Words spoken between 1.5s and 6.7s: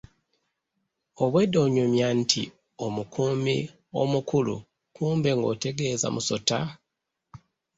onyumya nti omukuumi omukulu kumbe ng'otegeeza musota!